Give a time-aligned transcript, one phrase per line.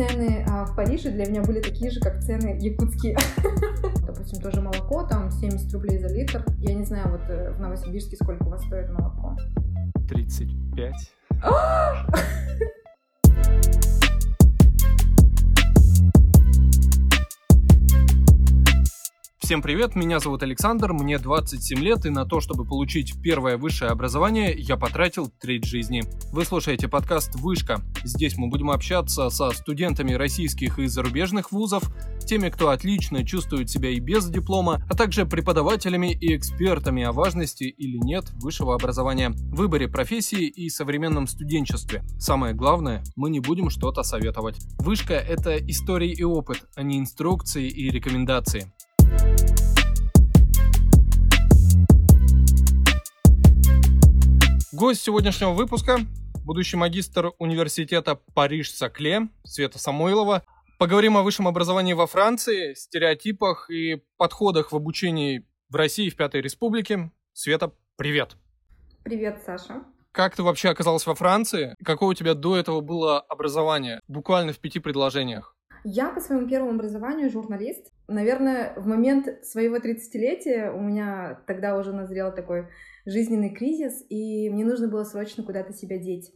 [0.00, 3.16] цены а, в Париже для меня были такие же, как цены якутские.
[4.06, 6.44] Допустим, тоже молоко, там 70 рублей за литр.
[6.58, 9.36] Я не знаю, вот э, в Новосибирске сколько у вас стоит молоко?
[10.08, 10.94] 35.
[19.50, 23.90] Всем привет, меня зовут Александр, мне 27 лет, и на то, чтобы получить первое высшее
[23.90, 26.04] образование, я потратил треть жизни.
[26.30, 27.80] Вы слушаете подкаст «Вышка».
[28.04, 31.82] Здесь мы будем общаться со студентами российских и зарубежных вузов,
[32.24, 37.64] теми, кто отлично чувствует себя и без диплома, а также преподавателями и экспертами о важности
[37.64, 42.04] или нет высшего образования, выборе профессии и современном студенчестве.
[42.20, 44.60] Самое главное, мы не будем что-то советовать.
[44.78, 48.72] Вышка– это истории и опыт, а не инструкции и рекомендации.
[54.72, 55.98] Гость сегодняшнего выпуска–
[56.44, 60.42] будущий магистр университета Париж-Сакле Света Самойлова.
[60.78, 66.40] Поговорим о высшем образовании во Франции, стереотипах и подходах в обучении в России в Пятой
[66.40, 67.12] Республике.
[67.32, 68.36] Света, привет!
[69.04, 69.84] Привет, Саша!
[70.12, 71.76] Как ты вообще оказалась во Франции?
[71.84, 74.00] Какое у тебя до этого было образование?
[74.08, 75.54] Буквально в пяти предложениях.
[75.84, 77.92] Я по своему первому образованию журналист.
[78.10, 82.66] Наверное, в момент своего 30-летия у меня тогда уже назрел такой
[83.06, 86.32] жизненный кризис, и мне нужно было срочно куда-то себя деть.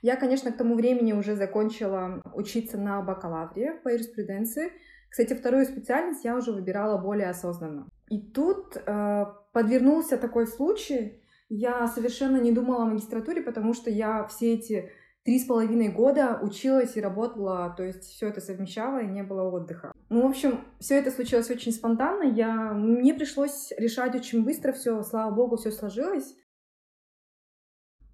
[0.00, 4.72] Я, конечно, к тому времени уже закончила учиться на бакалавре по юриспруденции.
[5.10, 7.88] Кстати, вторую специальность я уже выбирала более осознанно.
[8.08, 11.22] И тут э, подвернулся такой случай.
[11.50, 14.92] Я совершенно не думала о магистратуре, потому что я все эти
[15.28, 19.42] три с половиной года училась и работала, то есть все это совмещала и не было
[19.42, 19.92] отдыха.
[20.08, 22.22] Ну, в общем, все это случилось очень спонтанно.
[22.22, 22.72] Я...
[22.72, 26.34] Мне пришлось решать очень быстро все, слава богу, все сложилось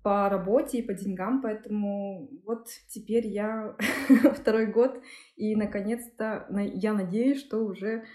[0.03, 3.77] по работе и по деньгам, поэтому вот теперь я
[4.35, 5.01] второй год,
[5.37, 8.07] и наконец-то я надеюсь, что уже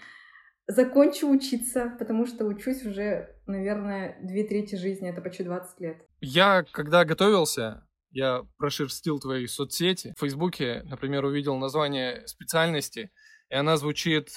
[0.66, 5.96] закончу учиться, потому что учусь уже, наверное, две трети жизни, это почти 20 лет.
[6.20, 10.14] Я, когда готовился, я прошерстил твои соцсети.
[10.16, 13.10] В Фейсбуке, например, увидел название специальности,
[13.48, 14.30] и она звучит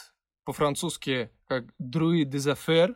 [0.46, 2.96] по-французски как «Друи des affaires».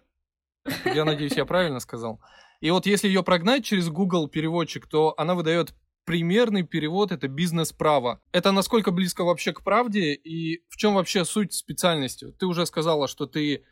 [0.86, 2.22] Я надеюсь, я правильно сказал.
[2.60, 5.74] И вот если ее прогнать через Google переводчик, то она выдает
[6.06, 8.22] примерный перевод это бизнес-право.
[8.32, 12.32] Это насколько близко вообще к правде и в чем вообще суть специальности?
[12.40, 13.66] Ты уже сказала, что ты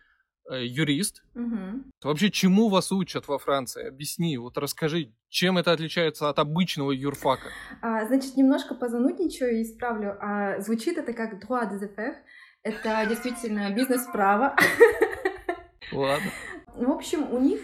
[0.50, 1.23] юрист.
[1.35, 1.83] Угу.
[2.03, 3.88] Вообще, чему вас учат во Франции?
[3.88, 7.50] Объясни, вот расскажи, чем это отличается от обычного юрфака?
[7.81, 10.17] А, значит, немножко позанудничаю и исправлю.
[10.19, 12.16] А, звучит это как droit des affaires.
[12.63, 14.56] Это действительно бизнес-право.
[15.91, 16.31] Ладно.
[16.75, 17.62] В общем, у них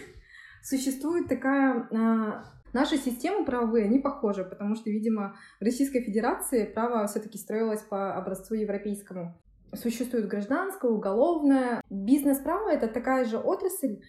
[0.62, 7.06] существует такая а, Наши системы правовые, они похожи, потому что, видимо, в Российской Федерации право
[7.06, 9.38] все-таки строилось по образцу европейскому.
[9.74, 11.80] Существует гражданское, уголовное.
[11.88, 14.00] Бизнес-право— это такая же отрасль,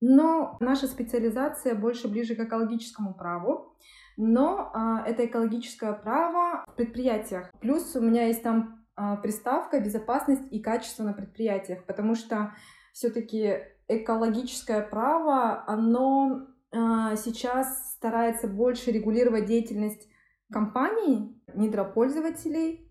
[0.00, 3.76] но наша специализация больше ближе к экологическому праву.
[4.16, 7.50] Но а, это экологическое право в предприятиях.
[7.60, 12.54] Плюс у меня есть там а, приставка безопасность и качество на предприятиях, потому что
[12.92, 20.08] все-таки экологическое право, оно а, сейчас старается больше регулировать деятельность
[20.52, 22.89] компаний, недропользователей,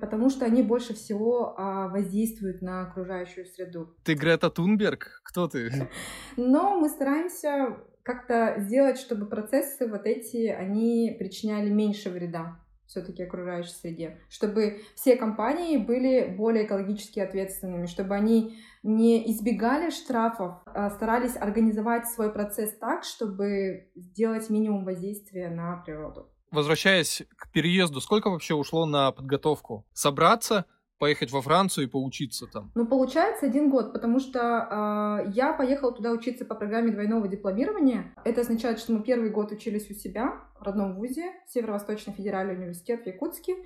[0.00, 3.94] потому что они больше всего а, воздействуют на окружающую среду.
[4.04, 5.20] Ты Грета Тунберг?
[5.24, 5.70] Кто ты?
[6.36, 13.72] Но мы стараемся как-то сделать, чтобы процессы вот эти, они причиняли меньше вреда все-таки окружающей
[13.72, 21.36] среде, чтобы все компании были более экологически ответственными, чтобы они не избегали штрафов, а старались
[21.36, 28.54] организовать свой процесс так, чтобы сделать минимум воздействия на природу возвращаясь к переезду, сколько вообще
[28.54, 29.86] ушло на подготовку?
[29.92, 30.64] Собраться,
[30.98, 32.72] поехать во Францию и поучиться там?
[32.74, 38.14] Ну, получается один год, потому что э, я поехала туда учиться по программе двойного дипломирования.
[38.24, 43.02] Это означает, что мы первый год учились у себя в родном вузе, Северо-Восточный федеральный университет
[43.02, 43.56] в Якутске.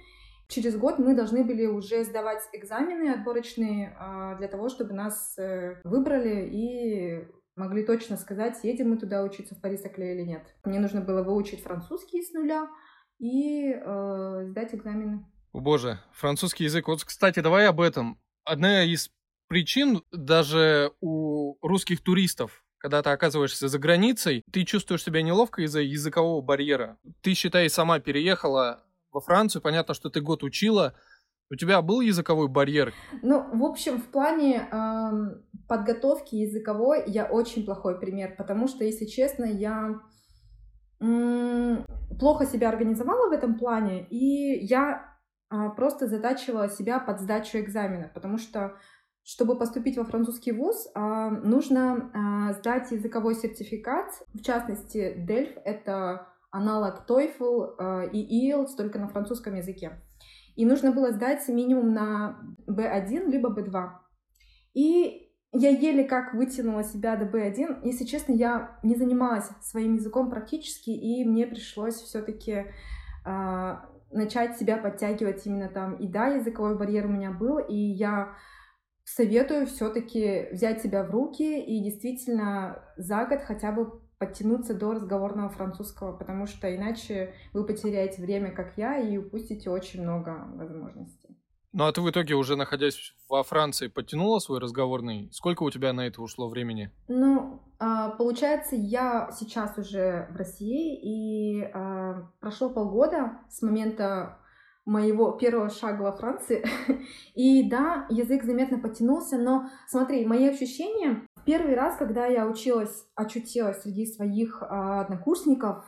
[0.49, 5.81] Через год мы должны были уже сдавать экзамены отборочные э, для того, чтобы нас э,
[5.85, 7.27] выбрали и
[7.57, 10.43] могли точно сказать, едем мы туда учиться в Париж-Сакле или нет.
[10.65, 12.69] Мне нужно было выучить французский с нуля
[13.19, 15.27] и э, сдать экзамены.
[15.53, 16.89] О боже, французский язык.
[16.89, 18.19] Вот, кстати, давай об этом.
[18.45, 19.11] Одна из
[19.49, 25.81] причин даже у русских туристов, когда ты оказываешься за границей, ты чувствуешь себя неловко из-за
[25.81, 26.99] языкового барьера.
[27.21, 28.83] Ты, считай, сама переехала
[29.13, 30.95] во Францию, понятно, что ты год учила,
[31.51, 32.93] у тебя был языковой барьер?
[33.23, 35.11] Ну, в общем, в плане э,
[35.69, 40.01] подготовки языковой я очень плохой пример, потому что, если честно, я
[41.01, 41.77] э,
[42.19, 45.13] плохо себя организовала в этом плане, и я
[45.53, 48.75] а, просто затачивала себя под сдачу экзамена, потому что
[49.23, 54.07] чтобы поступить во французский вуз, а, нужно а, сдать языковой сертификат.
[54.33, 60.03] В частности, DELF— это аналог TOEFL и IELTS, только на французском языке.
[60.57, 63.91] И нужно было сдать минимум на B1 либо B2.
[64.75, 67.81] И я еле как вытянула себя до B1.
[67.85, 72.67] Если честно, я не занималась своим языком практически, и мне пришлось все-таки
[73.27, 73.77] э,
[74.11, 75.97] начать себя подтягивать именно там.
[75.97, 78.35] И да, языковой барьер у меня был, и я
[79.05, 85.49] советую все-таки взять себя в руки и действительно за год хотя бы подтянуться до разговорного
[85.49, 91.37] французского, потому что иначе вы потеряете время, как я, и упустите очень много возможностей.
[91.73, 95.29] Ну а ты в итоге уже находясь во Франции подтянула свой разговорный?
[95.33, 96.93] Сколько у тебя на это ушло времени?
[97.09, 104.39] Ну, а, получается, я сейчас уже в России, и а, прошло полгода с момента
[104.85, 106.65] моего первого шага во Франции.
[107.35, 113.83] И да, язык заметно потянулся, но смотри, мои ощущения первый раз, когда я училась, очутилась
[113.83, 115.85] среди своих а, однокурсников,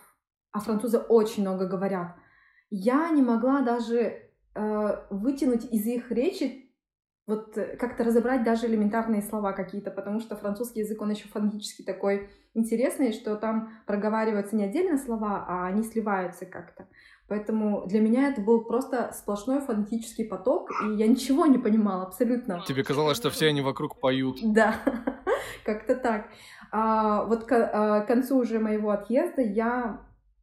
[0.52, 2.16] а французы очень много говорят,
[2.70, 4.24] я не могла даже
[4.56, 6.70] Э, вытянуть из их речи,
[7.26, 11.82] вот э, как-то разобрать даже элементарные слова какие-то, потому что французский язык, он еще фонетически
[11.82, 16.86] такой интересный, что там проговариваются не отдельно слова, а они сливаются как-то.
[17.26, 22.62] Поэтому для меня это был просто сплошной фонетический поток, и я ничего не понимала абсолютно.
[22.64, 24.38] Тебе казалось, что все они вокруг поют.
[24.40, 24.76] Да,
[25.64, 26.28] как-то так.
[26.70, 30.00] А, вот к а, концу уже моего отъезда я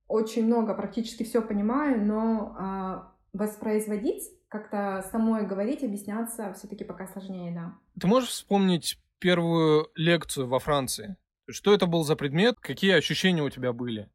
[0.07, 7.53] очень много, практически все понимаю, но а, воспроизводить, как-то самой говорить, объясняться все-таки пока сложнее,
[7.53, 7.73] да.
[7.99, 11.15] Ты можешь вспомнить первую лекцию во Франции?
[11.49, 12.59] Что это был за предмет?
[12.59, 14.09] Какие ощущения у тебя были?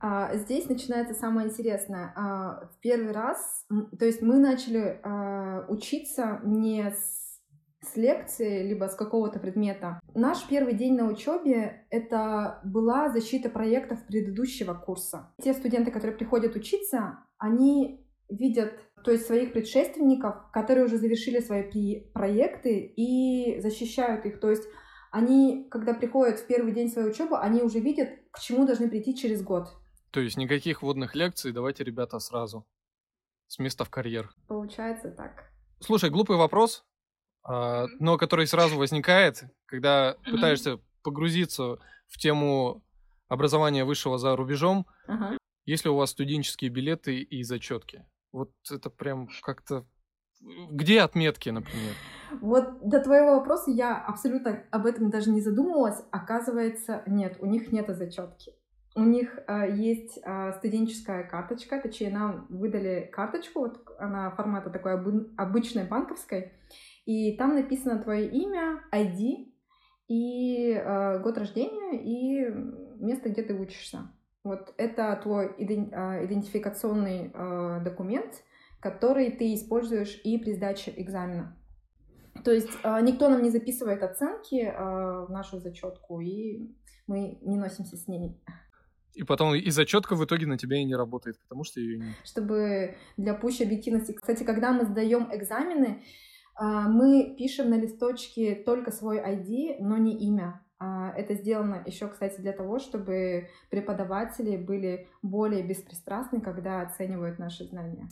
[0.00, 2.12] А, здесь начинается самое интересное.
[2.14, 3.66] А, в первый раз,
[3.98, 7.23] то есть мы начали а, учиться не с
[7.84, 10.00] с лекции, либо с какого-то предмета.
[10.14, 15.32] Наш первый день на учебе— это была защита проектов предыдущего курса.
[15.42, 18.72] Те студенты, которые приходят учиться, они видят
[19.04, 24.40] то есть своих предшественников, которые уже завершили свои проекты и защищают их.
[24.40, 24.64] То есть
[25.10, 29.14] они, когда приходят в первый день своей учебы, они уже видят, к чему должны прийти
[29.14, 29.68] через год.
[30.10, 32.66] То есть никаких водных лекций, давайте, ребята, сразу.
[33.46, 34.30] С места в карьер.
[34.48, 35.52] Получается так.
[35.80, 36.84] Слушай, глупый вопрос,
[37.44, 42.82] а, но который сразу возникает, когда пытаешься погрузиться в тему
[43.28, 44.86] образования высшего за рубежом.
[45.06, 45.36] Ага.
[45.66, 48.04] Есть ли у вас студенческие билеты и зачетки?
[48.32, 49.86] Вот это прям как-то...
[50.70, 51.94] Где отметки, например?
[52.42, 56.02] Вот до твоего вопроса я абсолютно об этом даже не задумывалась.
[56.10, 58.52] Оказывается, нет, у них нет зачетки.
[58.96, 64.94] У них э, есть э, студенческая карточка, точнее, нам выдали карточку, вот она формата такой
[64.94, 66.52] обы- обычной банковской,
[67.06, 69.52] и там написано твое имя, ID
[70.08, 72.50] и э, год рождения и
[72.98, 74.10] место, где ты учишься.
[74.44, 78.44] Вот это твой а, идентификационный а, документ,
[78.78, 81.56] который ты используешь и при сдаче экзамена.
[82.44, 86.74] То есть а, никто нам не записывает оценки в нашу зачетку, и
[87.06, 88.38] мы не носимся с ней.
[89.14, 92.16] И потом и зачетка в итоге на тебя и не работает, потому что ее нет.
[92.24, 94.12] Чтобы для пущей объективности.
[94.12, 96.02] Кстати, когда мы сдаем экзамены,
[96.58, 100.64] мы пишем на листочке только свой ID, но не имя.
[100.78, 107.64] А, это сделано еще, кстати, для того, чтобы преподаватели были более беспристрастны, когда оценивают наши
[107.64, 108.08] знания.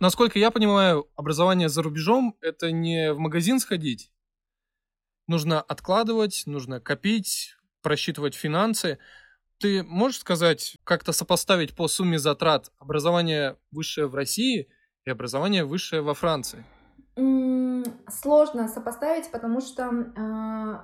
[0.00, 4.10] Насколько я понимаю, образование за рубежом— это не в магазин сходить.
[5.28, 8.98] Нужно откладывать, нужно копить, просчитывать финансы.
[9.62, 14.68] Ты можешь сказать, как-то сопоставить по сумме затрат образование высшее в России
[15.04, 16.64] и образование высшее во Франции?
[18.08, 20.78] Сложно сопоставить, потому что э,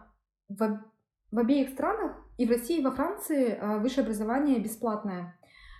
[0.48, 0.84] в,
[1.32, 5.36] в обеих странах, и в России, и во Франции, э, высшее образование бесплатное.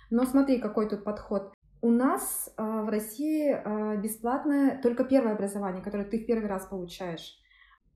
[0.09, 1.53] Но смотри, какой тут подход.
[1.81, 6.65] У нас э, в России э, бесплатное только первое образование, которое ты в первый раз
[6.65, 7.37] получаешь.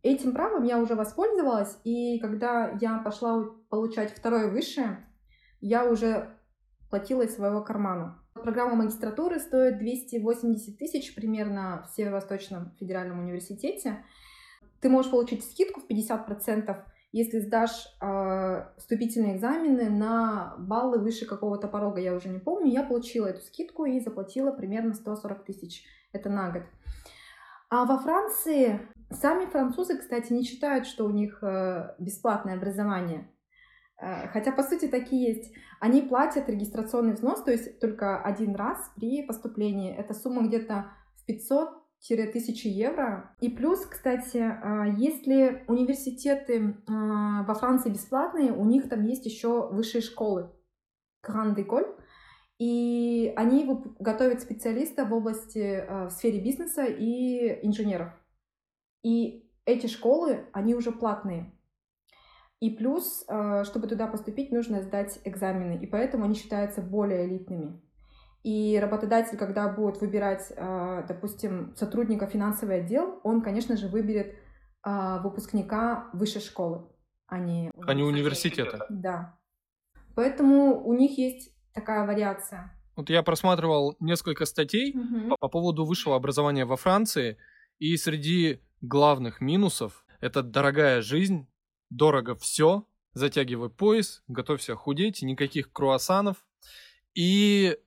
[0.03, 5.07] Этим правом я уже воспользовалась, и когда я пошла получать второе высшее,
[5.61, 6.37] я уже
[6.89, 8.19] платила из своего кармана.
[8.33, 14.03] Программа магистратуры стоит 280 тысяч примерно в Северо-Восточном федеральном университете.
[14.81, 16.83] Ты можешь получить скидку в 50%,
[17.13, 22.71] если сдашь э, вступительные экзамены на баллы выше какого-то порога, я уже не помню.
[22.71, 25.85] Я получила эту скидку и заплатила примерно 140 тысяч.
[26.11, 26.63] Это на год.
[27.69, 28.81] А во Франции
[29.13, 33.29] сами французы, кстати, не считают, что у них э, бесплатное образование.
[33.99, 35.53] Э, хотя, по сути, такие есть.
[35.79, 39.93] Они платят регистрационный взнос, то есть только один раз при поступлении.
[39.93, 41.69] Это сумма где-то в 500
[42.05, 43.33] 1000 евро.
[43.39, 50.01] И плюс, кстати, э, если университеты во Франции бесплатные, у них там есть еще высшие
[50.01, 50.51] школы.
[51.25, 51.97] Grand École.
[52.59, 53.67] И они
[53.99, 58.09] готовят специалистов в области, в сфере бизнеса и инженеров.
[59.03, 61.53] И эти школы, они уже платные.
[62.59, 67.81] И плюс, э, чтобы туда поступить, нужно сдать экзамены, и поэтому они считаются более элитными.
[68.43, 74.35] И работодатель, когда будет выбирать, э, допустим, сотрудника финансовый отдел, он, конечно же, выберет
[74.85, 76.87] э, выпускника высшей школы,
[77.27, 77.69] а не...
[77.85, 78.85] А не университета.
[78.89, 79.37] Да.
[80.15, 82.71] Поэтому у них есть такая вариация.
[82.95, 85.35] Вот я просматривал несколько статей угу.
[85.37, 87.37] по поводу высшего образования во Франции,
[87.79, 91.47] и среди главных минусов это дорогая жизнь,
[91.89, 96.45] дорого все, затягивай пояс, готовься худеть, никаких круассанов
[97.15, 97.77] и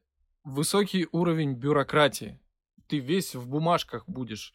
[0.42, 2.40] высокий уровень бюрократии.
[2.88, 4.54] Ты весь в бумажках будешь.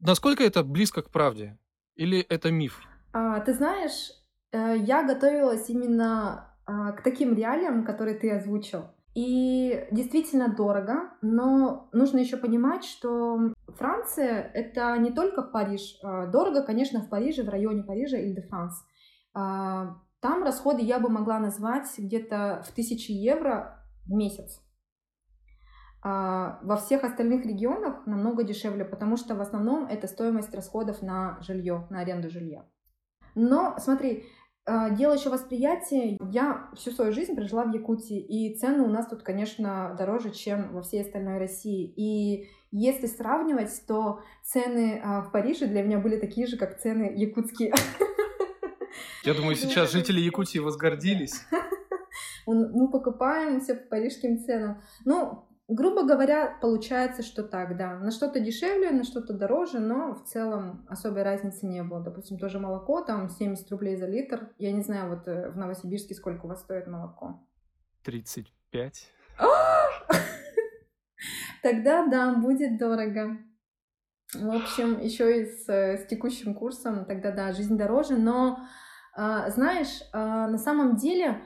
[0.00, 1.58] Насколько это близко к правде?
[1.94, 2.82] Или это миф?
[3.12, 4.10] А, ты знаешь,
[4.52, 8.93] э, я готовилась именно а, к таким реалиям, которые ты озвучил.
[9.14, 15.98] И действительно дорого, но нужно еще понимать, что Франция— это не только Париж.
[16.02, 18.84] А, дорого, конечно, в Париже, в районе Парижа или де Франс.
[19.32, 24.60] А, там расходы я бы могла назвать где-то в тысячи евро в месяц.
[26.02, 31.38] А, во всех остальных регионах намного дешевле, потому что в основном это стоимость расходов на
[31.40, 32.66] жилье, на аренду жилья.
[33.36, 34.24] Но смотри,
[34.66, 36.16] дело еще восприятия.
[36.30, 40.72] Я всю свою жизнь прожила в Якутии, и цены у нас тут, конечно, дороже, чем
[40.72, 41.92] во всей остальной России.
[41.96, 47.12] И если сравнивать, то цены а, в Париже для меня были такие же, как цены
[47.14, 47.72] якутские.
[49.24, 51.42] Я думаю, сейчас жители Якутии возгордились.
[52.46, 54.82] Мы покупаем все по парижским ценам.
[55.04, 57.98] Ну, Грубо говоря, получается, что так, да.
[57.98, 62.02] На что-то дешевле, на что-то дороже, но в целом особой разницы не было.
[62.02, 64.50] Допустим, тоже молоко, там 70 рублей за литр.
[64.58, 67.48] Я не знаю, вот э, в Новосибирске сколько у вас стоит молоко?
[68.02, 69.10] 35.
[71.62, 73.38] Тогда, да, будет дорого.
[74.34, 78.16] В общем, еще и с, э, с текущим курсом, тогда, да, жизнь дороже.
[78.16, 78.58] Но,
[79.16, 81.42] а, знаешь, а, на самом деле,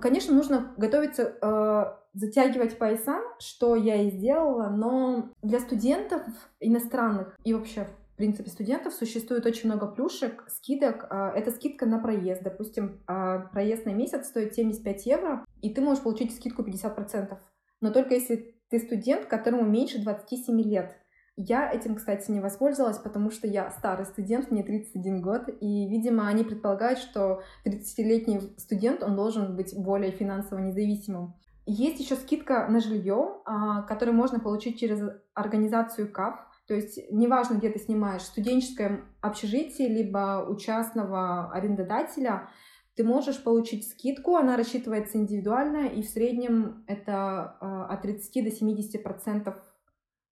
[0.00, 6.22] конечно, нужно готовиться а, затягивать пояса, что я и сделала, но для студентов
[6.60, 11.06] иностранных и вообще в принципе, студентов существует очень много плюшек, скидок.
[11.10, 12.42] А, это скидка на проезд.
[12.42, 17.38] Допустим, а, проезд на месяц стоит 75 евро, и ты можешь получить скидку 50%.
[17.82, 20.96] Но только если ты студент, которому меньше 27 лет.
[21.36, 26.26] Я этим, кстати, не воспользовалась, потому что я старый студент, мне 31 год, и, видимо,
[26.26, 31.34] они предполагают, что 30-летний студент, он должен быть более финансово независимым.
[31.66, 35.02] Есть еще скидка на жилье, а, которую можно получить через
[35.34, 36.36] организацию КАФ.
[36.68, 42.48] То есть неважно, где ты снимаешь, студенческое общежитие, либо у частного арендодателя,
[42.94, 48.50] ты можешь получить скидку, она рассчитывается индивидуально, и в среднем это а, от 30 до
[48.50, 49.56] 70 процентов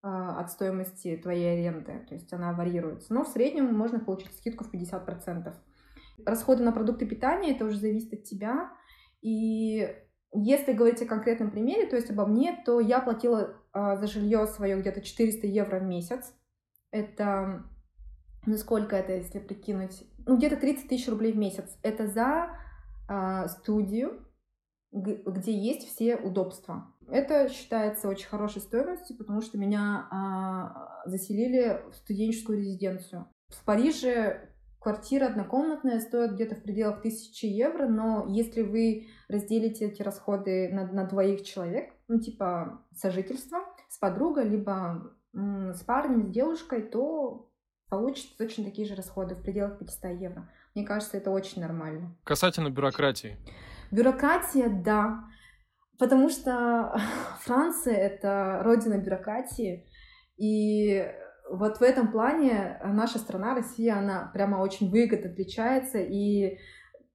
[0.02, 3.12] а, от стоимости твоей аренды, то есть она варьируется.
[3.12, 5.54] Но в среднем можно получить скидку в 50 процентов.
[6.24, 8.70] Расходы на продукты питания, это уже зависит от тебя,
[9.20, 9.88] и
[10.34, 14.46] если говорить о конкретном примере, то есть обо мне, то я платила э, за жилье
[14.46, 16.34] свое где-то 400 евро в месяц.
[16.90, 17.62] Это,
[18.44, 20.04] ну сколько это, если прикинуть?
[20.26, 21.78] Ну, где-то 30 тысяч рублей в месяц.
[21.82, 22.58] Это за
[23.08, 24.26] э, студию,
[24.90, 26.86] где есть все удобства.
[27.08, 30.08] Это считается очень хорошей стоимостью, потому что меня
[31.06, 33.26] э, заселили в студенческую резиденцию.
[33.48, 34.53] В Париже
[34.84, 40.86] Квартира однокомнатная стоит где-то в пределах тысячи евро, но если вы разделите эти расходы на,
[40.86, 47.50] на двоих человек, ну типа сожительство с подругой, либо м, с парнем, с девушкой, то
[47.88, 50.50] получится точно такие же расходы в пределах 500 евро.
[50.74, 52.14] Мне кажется, это очень нормально.
[52.22, 53.38] Касательно бюрократии.
[53.90, 55.24] Бюрократия, да.
[55.98, 56.94] Потому что
[57.40, 59.86] Франция— это родина бюрократии,
[60.36, 61.10] и
[61.48, 65.98] вот в этом плане наша страна, Россия, она прямо очень выгодно отличается.
[65.98, 66.58] И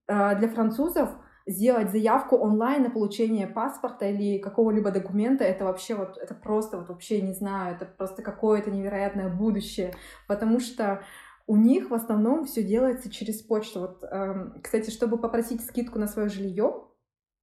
[0.08, 1.10] э, для французов
[1.46, 6.90] сделать заявку онлайн на получение паспорта или какого-либо документа, это вообще вот, это просто вот
[6.90, 9.96] вообще не знаю, это просто какое-то невероятное будущее,
[10.28, 11.02] потому что
[11.48, 13.80] у них в основном все делается через почту.
[13.80, 16.84] Вот, э, кстати, чтобы попросить скидку на свое жилье,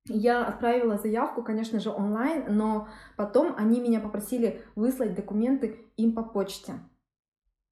[0.08, 6.22] я отправила заявку, конечно же, онлайн, но потом они меня попросили выслать документы им по
[6.22, 6.74] почте.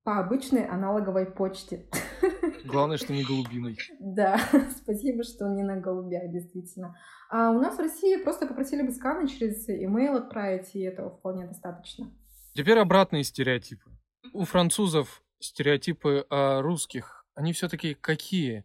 [0.02, 1.86] По обычной аналоговой почте.
[2.64, 3.78] Главное, что не голубиной.
[3.98, 4.38] Да,
[4.76, 6.96] спасибо, что не на голубях, действительно.
[7.30, 11.46] А у нас в России просто попросили бы сканы через email отправить, и этого вполне
[11.46, 12.12] достаточно.
[12.54, 13.90] Теперь обратные стереотипы.
[14.32, 18.64] У французов стереотипы о русских, они все-таки какие?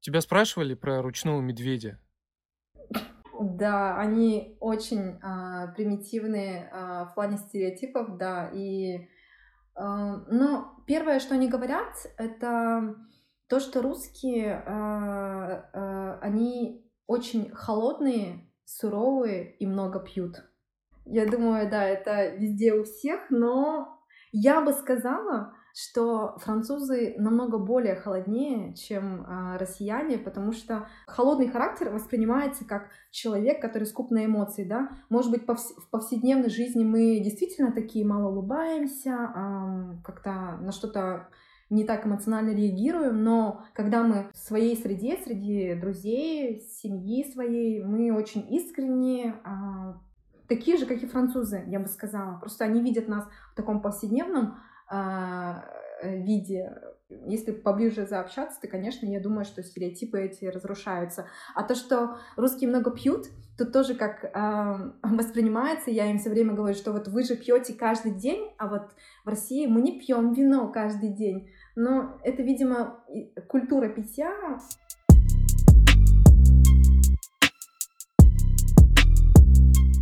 [0.00, 1.98] Тебя спрашивали про ручного медведя?
[3.40, 8.50] Да, они очень а, примитивные а, в плане стереотипов, да.
[8.52, 9.08] И,
[9.74, 12.96] а, но первое, что они говорят, это
[13.48, 20.36] то, что русские, а, а, они очень холодные, суровые и много пьют.
[21.04, 23.98] Я думаю, да, это везде у всех, но
[24.32, 31.90] я бы сказала, что французы намного более холоднее, чем э, россияне, потому что холодный характер
[31.90, 34.90] воспринимается как человек, который скуп на эмоции, да.
[35.08, 41.28] Может быть, повс в повседневной жизни мы действительно такие мало улыбаемся, э, как-то на что-то
[41.70, 48.10] не так эмоционально реагируем, но когда мы в своей среде, среди друзей, семьи своей, мы
[48.12, 49.94] очень искренне, э,
[50.48, 52.38] такие же, как и французы, я бы сказала.
[52.38, 54.58] Просто они видят нас в таком повседневном а,
[56.02, 56.72] виде.
[57.26, 61.26] Если поближе заобщаться, то, конечно, я думаю, что стереотипы эти разрушаются.
[61.54, 63.26] А то, что русские много пьют,
[63.56, 65.90] тут тоже как э, воспринимается.
[65.90, 68.90] Я им все время говорю, что вот вы же пьете каждый день, а вот
[69.24, 71.50] в России мы не пьем вино каждый день.
[71.74, 73.02] Но это, видимо,
[73.48, 74.58] культура питья.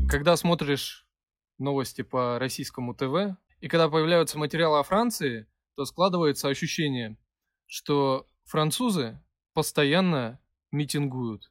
[0.08, 1.06] Когда смотришь
[1.58, 5.46] новости по российскому ТВ, и когда появляются материалы о Франции,
[5.76, 7.16] то складывается ощущение,
[7.66, 9.20] что французы
[9.54, 11.50] постоянно митингуют,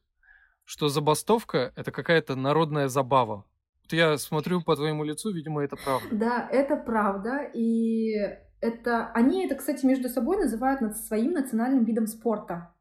[0.63, 3.45] что забастовка– это какая-то народная забава.
[3.83, 6.07] Вот я смотрю по твоему лицу, видимо, это правда.
[6.11, 8.13] Да, это правда, и
[8.61, 12.73] это они это, кстати, между собой называют своим национальным видом спорта.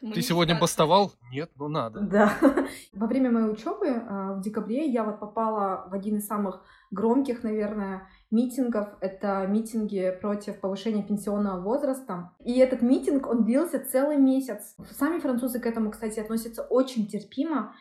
[0.00, 1.12] Ты сегодня бастовал?
[1.30, 2.00] Нет, ну надо.
[2.00, 2.34] Да.
[2.92, 7.42] Во время моей учебы а, в декабре я вот попала в один из самых громких,
[7.42, 8.88] наверное, митингов.
[9.00, 12.32] Это митинги против повышения пенсионного возраста.
[12.44, 14.74] И этот митинг, он длился целый месяц.
[14.98, 17.74] Сами французы к этому, кстати, относятся очень терпимо.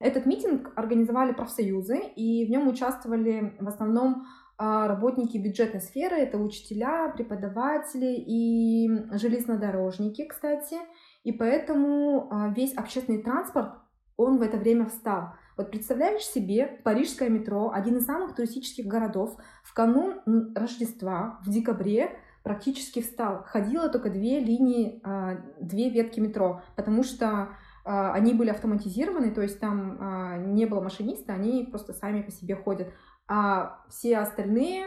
[0.00, 4.26] Этот митинг организовали профсоюзы, и в нем участвовали в основном
[4.62, 10.76] а, работники бюджетной сферы, это учителя, преподаватели и железнодорожники, кстати.
[11.22, 13.74] И поэтому а, весь общественный транспорт,
[14.16, 15.34] он в это время встал.
[15.56, 20.20] Вот представляешь себе парижское метро, один из самых туристических городов, в канун
[20.54, 23.44] Рождества, в декабре, практически встал.
[23.46, 27.50] Ходило только две линии, а, две ветки метро, потому что
[27.84, 32.56] а, они были автоматизированы, то есть там не было машиниста, они просто сами по себе
[32.56, 32.88] ходят.
[33.28, 34.86] А все остальные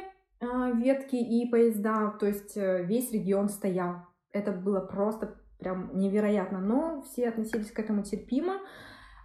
[0.75, 4.05] ветки и поезда, то есть э, весь регион стоял.
[4.31, 8.59] Это было просто прям невероятно, но все относились к этому терпимо.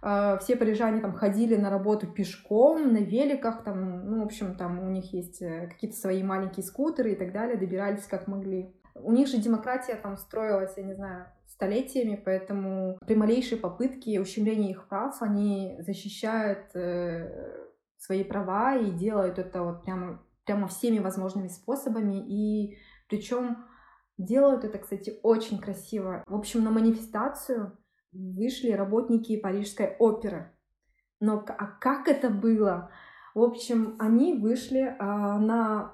[0.01, 4.79] А, все парижане там ходили на работу пешком, на великах, там, ну, в общем, там
[4.79, 8.73] у них есть э, какие-то свои маленькие скутеры и так далее, добирались как могли.
[8.95, 14.71] У них же демократия там строилась, я не знаю, столетиями, поэтому при малейшей попытке ущемления
[14.71, 21.49] их прав они защищают э, свои права и делают это вот прямо, прямо всеми возможными
[21.49, 22.23] способами.
[22.25, 22.77] И
[23.09, 23.65] причем
[24.19, 26.23] делают это, кстати, очень красиво.
[26.27, 27.77] В общем, на манифестацию
[28.11, 30.51] вышли работники Парижской оперы.
[31.19, 32.91] Но а как это было?
[33.33, 35.93] В общем, они вышли а, на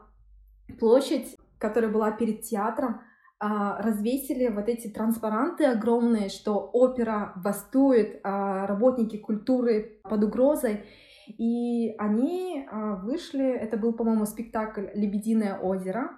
[0.80, 3.02] площадь, которая была перед театром,
[3.40, 10.86] а, развесили вот эти транспаранты огромные, что опера бастует, а, работники культуры под угрозой.
[11.28, 16.18] И они а, вышли, это был, по-моему, спектакль «Лебединое озеро»,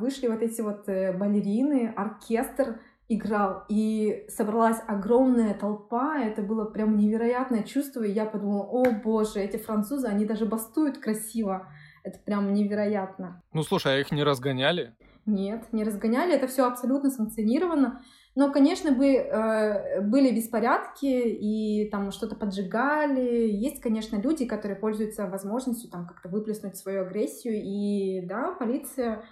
[0.00, 6.96] вышли вот эти вот э, балерины, оркестр, играл, и собралась огромная толпа, это было прям
[6.96, 11.68] невероятное чувство, и я подумала, о боже, эти французы, они даже бастуют красиво,
[12.04, 13.42] это прям невероятно.
[13.52, 14.94] Ну слушай, а их не разгоняли?
[15.26, 18.02] Нет, не разгоняли, это все абсолютно санкционировано,
[18.34, 23.50] но, конечно, бы э, были беспорядки и там что-то поджигали.
[23.50, 29.22] Есть, конечно, люди, которые пользуются возможностью там как-то выплеснуть свою агрессию, и да, полиция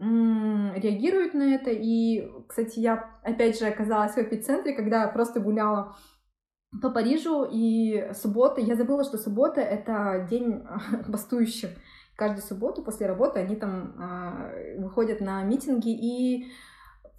[0.00, 1.70] реагируют на это.
[1.70, 5.96] И, кстати, я опять же оказалась в эпицентре, когда просто гуляла
[6.82, 10.64] по Парижу, и суббота, я забыла, что суббота— это день
[11.08, 11.70] бастующих.
[12.16, 16.50] Каждую субботу после работы они там э, выходят на митинги, и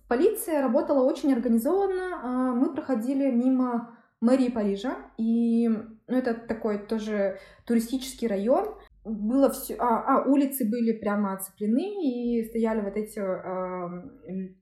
[0.07, 2.19] полиция работала очень организованно.
[2.21, 9.75] Э, мы проходили мимо мэрии Парижа, и ну, это такой тоже туристический район, было все,
[9.79, 14.53] а, а улицы были прямо оцеплены и стояли вот эти, э,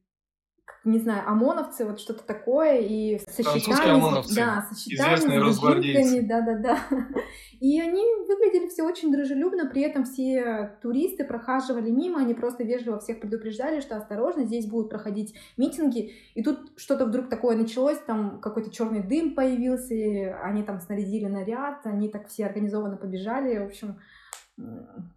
[0.85, 4.35] не знаю, ОМОНовцы, вот что-то такое, и со щитами.
[4.35, 6.79] Да, со щитами, с дубинками, да-да-да.
[7.59, 12.99] И они выглядели все очень дружелюбно, при этом все туристы прохаживали мимо, они просто вежливо
[12.99, 18.39] всех предупреждали, что осторожно, здесь будут проходить митинги, и тут что-то вдруг такое началось, там
[18.39, 19.95] какой-то черный дым появился,
[20.43, 23.97] они там снарядили наряд, они так все организованно побежали, в общем,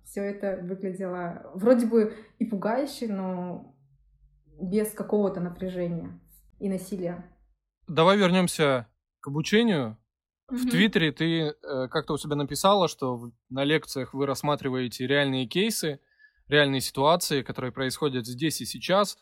[0.05, 3.75] все это выглядело вроде бы и пугающе, но
[4.61, 6.21] без какого-то напряжения
[6.59, 7.25] и насилия.
[7.89, 8.89] Давай вернемся
[9.21, 9.97] к обучению.
[10.49, 11.55] В Твиттере ты э,
[11.89, 16.01] как-то у себя написала, что на лекциях вы рассматриваете реальные кейсы,
[16.49, 19.17] реальные ситуации, которые происходят здесь и сейчас.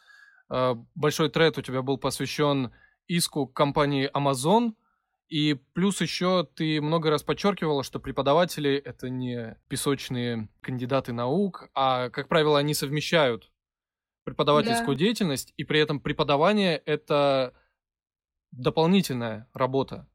[0.51, 2.73] Э, большой тред у тебя был посвящен
[3.07, 4.73] иску компании Amazon–
[5.29, 12.09] и плюс еще ты много раз подчеркивала, что преподаватели— это не песочные кандидаты наук, а,
[12.11, 13.51] как правило, они совмещают
[14.25, 15.05] преподавательскую да.
[15.05, 17.55] деятельность, и при этом преподавание— это
[18.53, 20.09] дополнительная работа.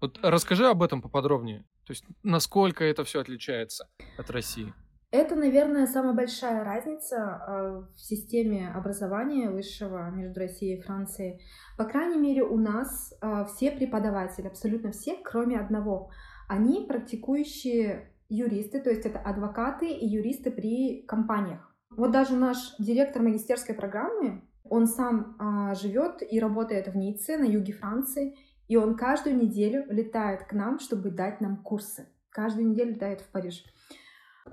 [0.00, 1.60] Вот расскажи об этом поподробнее.
[1.84, 4.72] То есть насколько это все отличается от России?
[5.12, 11.40] Это, наверное, самая большая разница а, в системе образования высшего между Россией и Францией.
[11.76, 16.10] По крайней мере, у нас а, все преподаватели, абсолютно все, кроме одного,
[16.48, 21.74] они практикующие юристы, то есть это адвокаты и юристы при компаниях.
[21.90, 27.44] Вот даже наш директор магистерской программы, он сам а, живет и работает в Ницце, на
[27.44, 28.36] юге Франции,
[28.68, 32.06] и он каждую неделю летает к нам, чтобы дать нам курсы.
[32.30, 33.64] Каждую неделю летает в Париж.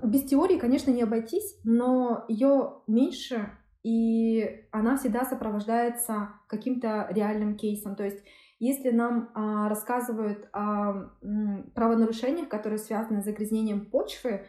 [0.02, 3.50] Без теории, конечно, не обойтись, но ее меньше,
[3.82, 7.96] и она всегда сопровождается каким-то реальным кейсом.
[7.96, 8.22] То есть,
[8.58, 11.10] если нам а, рассказывают о
[11.74, 14.46] правонарушениях, которые связаны с загрязнением почвы,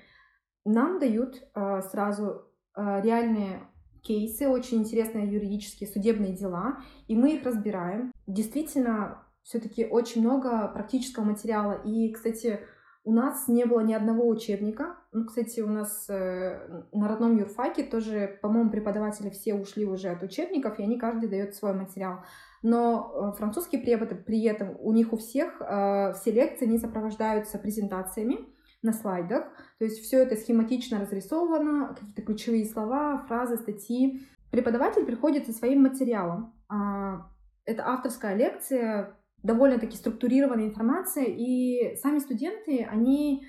[0.65, 3.61] нам дают а, сразу а, реальные
[4.01, 8.11] кейсы, очень интересные юридические судебные дела, и мы их разбираем.
[8.27, 11.81] Действительно, все-таки очень много практического материала.
[11.83, 12.59] И, кстати,
[13.03, 14.97] у нас не было ни одного учебника.
[15.11, 20.21] Ну, кстати, у нас э, на родном юрфаке тоже, по-моему, преподаватели все ушли уже от
[20.21, 22.19] учебников, и они каждый дает свой материал.
[22.61, 27.57] Но э, французские преподы при этом у них у всех э, все лекции не сопровождаются
[27.57, 28.39] презентациями
[28.81, 29.45] на слайдах.
[29.77, 34.21] То есть все это схематично разрисовано, какие-то ключевые слова, фразы, статьи.
[34.51, 36.53] Преподаватель приходит со своим материалом.
[36.69, 37.21] Э,
[37.65, 43.45] это авторская лекция, довольно-таки структурированная информация, и сами студенты, они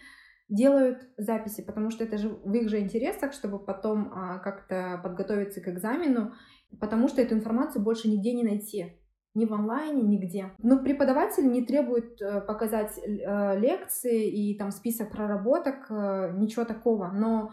[0.49, 5.61] делают записи, потому что это же в их же интересах, чтобы потом а, как-то подготовиться
[5.61, 6.33] к экзамену,
[6.81, 8.97] потому что эту информацию больше нигде не найти.
[9.33, 10.51] Ни в онлайне, нигде.
[10.59, 17.13] Но преподаватель не требует э, показать э, лекции и там список проработок, э, ничего такого.
[17.13, 17.53] Но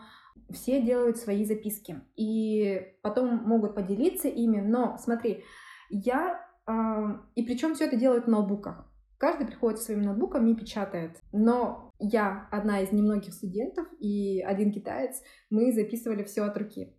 [0.49, 4.59] все делают свои записки и потом могут поделиться ими.
[4.59, 5.43] Но смотри,
[5.91, 8.85] я и причем все это делают в ноутбуках.
[9.17, 11.17] Каждый приходит со своим ноутбуком и печатает.
[11.31, 16.93] Но я одна из немногих студентов и один китаец, мы записывали все от руки.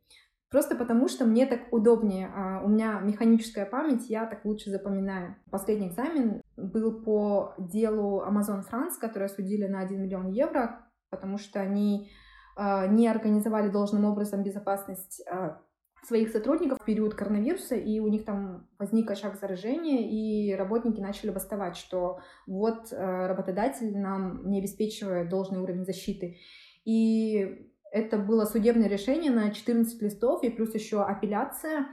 [0.50, 2.32] Просто потому, что мне так удобнее.
[2.34, 5.36] А, у меня механическая память, я так лучше запоминаю.
[5.50, 11.60] Последний экзамен был по делу Amazon France, которое судили на 1 миллион евро, потому что
[11.60, 12.10] они
[12.56, 15.60] а, не организовали должным образом безопасность а,
[16.02, 21.30] своих сотрудников в период коронавируса, и у них там возник очаг заражения, и работники начали
[21.30, 26.38] бастовать, что вот э, работодатель нам не обеспечивает должный уровень защиты.
[26.84, 31.86] И это было судебное решение на 14 листов, и плюс еще апелляция.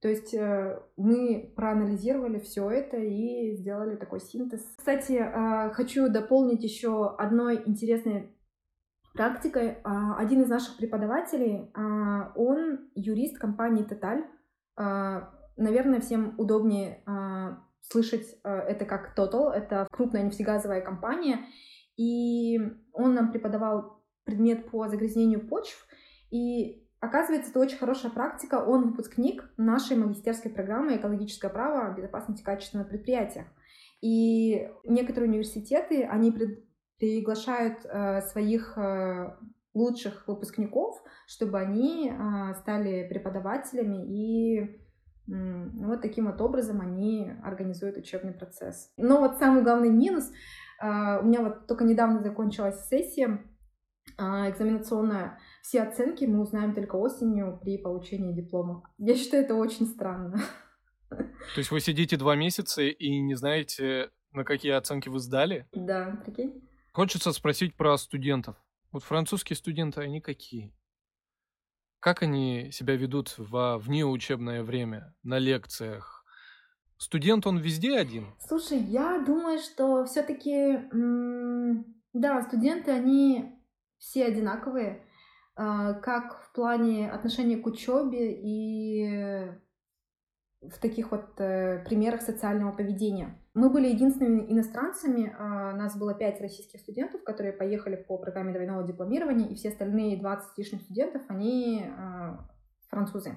[0.00, 4.60] То есть э, мы проанализировали все это и сделали такой синтез.
[4.76, 8.35] Кстати, э, хочу дополнить еще одной интересной
[9.16, 9.78] практикой.
[9.84, 14.24] А, один из наших преподавателей, а, он юрист компании Total.
[14.76, 17.02] А, наверное, всем удобнее
[17.80, 19.52] слышать это как Total.
[19.52, 21.46] Это крупная нефтегазовая компания.
[21.96, 22.58] И
[22.92, 25.86] он нам преподавал предмет по загрязнению почв.
[26.30, 28.56] И Оказывается, это очень хорошая практика.
[28.56, 31.94] Он выпускник нашей магистерской программы «Экологическое право.
[31.94, 33.46] Безопасность и качество на предприятиях».
[34.00, 36.30] И некоторые университеты, они
[36.98, 39.36] приглашают э, своих э,
[39.74, 44.80] лучших выпускников, чтобы они э, стали преподавателями и
[45.28, 48.92] вот таким вот образом они организуют учебный процесс.
[48.96, 50.30] Но вот самый главный минус,
[50.80, 50.84] у
[51.24, 53.42] меня вот только недавно закончилась сессия
[54.16, 58.84] экзаменационная, все оценки мы узнаем только осенью при получении диплома.
[58.98, 60.38] Я считаю, это очень странно.
[61.08, 61.18] То
[61.56, 65.66] есть вы сидите два месяца и не знаете, на какие оценки вы сдали?
[65.72, 66.65] Да, прикинь.
[66.96, 68.56] Хочется спросить про студентов.
[68.90, 70.72] Вот французские студенты, они какие?
[72.00, 76.24] Как они себя ведут во внеучебное время, на лекциях?
[76.96, 78.34] Студент он везде один?
[78.40, 80.88] Слушай, я думаю, что все-таки,
[82.14, 83.60] да, студенты, они
[83.98, 85.04] все одинаковые,
[85.54, 89.52] а, как в плане отношения к учебе и
[90.62, 93.38] в таких вот э, примерах социального поведения.
[93.54, 98.86] Мы были единственными иностранцами, а, нас было пять российских студентов, которые поехали по программе двойного
[98.86, 102.48] дипломирования, и все остальные 20 лишних студентов, они а,
[102.88, 103.36] французы.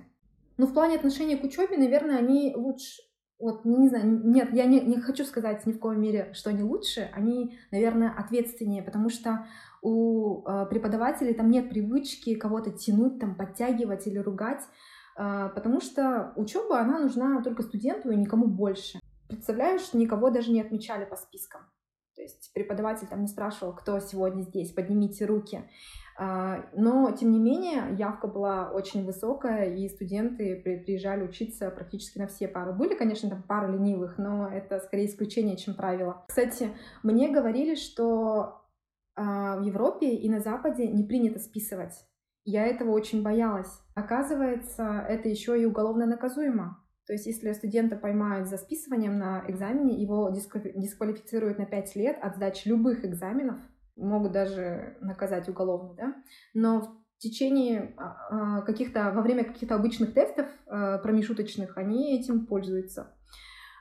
[0.57, 3.01] Но в плане отношения к учебе, наверное, они лучше.
[3.39, 6.63] Вот, не знаю, нет, я не, не хочу сказать ни в коем мере, что они
[6.63, 9.45] лучше, они, наверное, ответственнее, потому что
[9.81, 14.61] у э, преподавателей там нет привычки кого-то тянуть, там, подтягивать или ругать.
[15.21, 18.99] А, потому что учеба, она нужна только студенту и никому больше.
[19.27, 21.61] Представляешь, никого даже не отмечали по спискам.
[22.15, 25.69] То есть преподаватель там не спрашивал, кто сегодня здесь, поднимите руки.
[26.17, 32.27] А, но, тем не менее, явка была очень высокая, и студенты приезжали учиться практически на
[32.27, 32.71] все пары.
[32.71, 36.23] Были, конечно, там пары ленивых, но это скорее исключение, чем правило.
[36.29, 36.69] Кстати,
[37.03, 38.61] мне говорили, что
[39.15, 42.05] а, в Европе и на Западе не принято списывать.
[42.45, 43.81] Я этого очень боялась.
[43.95, 46.83] Оказывается, это еще и уголовно наказуемо.
[47.05, 52.35] То есть, если студента поймают за списыванием на экзамене, его дисквалифицируют на 5 лет от
[52.35, 53.57] сдачи любых экзаменов,
[53.95, 56.15] могут даже наказать уголовно, да.
[56.53, 62.45] Но в течение а, а, каких-то, во время каких-то обычных тестов а, промежуточных они этим
[62.45, 63.13] пользуются.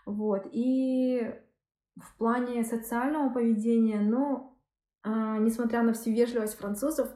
[0.06, 0.46] Вот.
[0.50, 1.22] И
[1.96, 4.56] в плане социального поведения, ну,
[5.04, 7.08] несмотря на всю вежливость французов,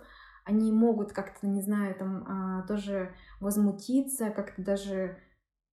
[0.44, 5.16] они могут как-то, не знаю, там а, тоже возмутиться, как-то даже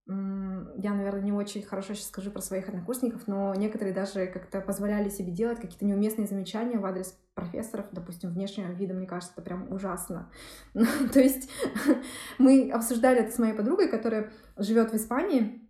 [0.06, 5.08] я, наверное, не очень хорошо сейчас скажу про своих однокурсников, но некоторые даже как-то позволяли
[5.08, 9.70] себе делать какие-то неуместные замечания в адрес профессоров, допустим, внешнего вида, мне кажется, это прям
[9.72, 10.30] ужасно.
[10.74, 11.48] То есть
[12.38, 15.69] мы обсуждали это с моей подругой, которая живет в Испании,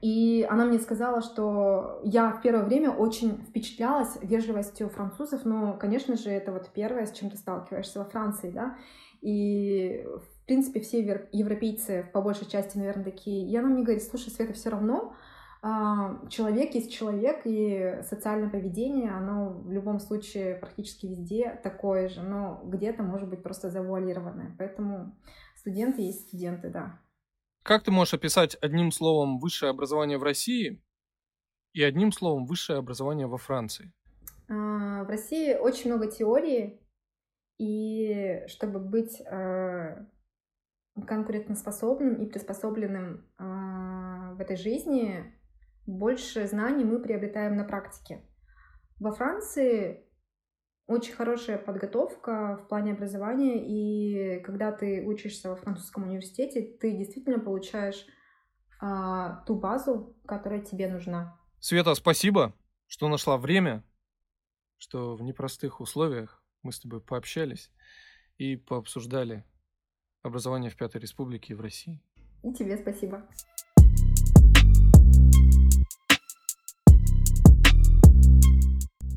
[0.00, 6.16] и она мне сказала, что я в первое время очень впечатлялась вежливостью французов, но, конечно
[6.16, 8.76] же, это вот первое, с чем ты сталкиваешься во Франции, да,
[9.22, 11.00] и, в принципе, все
[11.32, 13.48] европейцы, по большей части, наверное, такие.
[13.48, 15.14] И она мне говорит, слушай, Света, все равно
[15.62, 22.22] а, человек есть человек, и социальное поведение, оно в любом случае практически везде такое же,
[22.22, 24.54] но где-то может быть просто завуалированное.
[24.58, 25.16] Поэтому
[25.56, 27.00] студенты есть студенты, да.
[27.66, 30.80] Как ты можешь описать одним словом высшее образование в России
[31.72, 33.92] и одним словом высшее образование во Франции?
[34.48, 36.80] А, в России очень много теории,
[37.58, 40.06] и чтобы быть а,
[40.94, 45.34] конкурентоспособным и приспособленным а, в этой жизни,
[45.86, 48.22] больше знаний мы приобретаем на практике.
[49.00, 50.05] Во Франции
[50.86, 57.40] очень хорошая подготовка в плане образования, и когда ты учишься во французском университете, ты действительно
[57.40, 58.06] получаешь
[58.80, 61.38] а, ту базу, которая тебе нужна.
[61.58, 62.54] Света, спасибо,
[62.86, 63.82] что нашла время,
[64.78, 67.72] что в непростых условиях мы с тобой пообщались
[68.38, 69.44] и пообсуждали
[70.22, 72.00] образование в Пятой Республике и в России.
[72.42, 73.26] И тебе спасибо.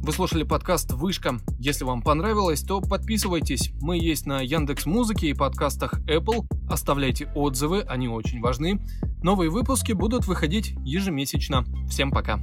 [0.01, 1.39] Вы слушали подкаст «Вышка».
[1.59, 3.71] Если вам понравилось, то подписывайтесь.
[3.81, 6.47] Мы есть на Яндекс Музыке и подкастах Apple.
[6.69, 8.81] Оставляйте отзывы, они очень важны.
[9.21, 11.65] Новые выпуски будут выходить ежемесячно.
[11.89, 12.39] Всем пока.